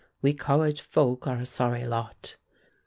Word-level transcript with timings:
"We 0.23 0.33
college 0.33 0.81
folk 0.81 1.27
are 1.27 1.37
a 1.37 1.45
sorry 1.45 1.85
lot." 1.85 2.37